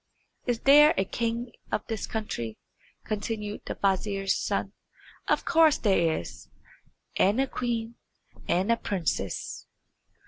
"Is 0.47 0.61
there 0.61 0.95
a 0.97 1.05
king 1.05 1.51
of 1.71 1.85
this 1.85 2.07
country?" 2.07 2.57
continued 3.03 3.61
the 3.67 3.75
vizier's 3.75 4.35
son. 4.35 4.73
"Of 5.27 5.45
course 5.45 5.77
there 5.77 6.19
is, 6.19 6.49
and 7.17 7.39
a 7.39 7.45
queen, 7.45 7.97
and 8.47 8.71
a 8.71 8.77
princess." 8.77 9.67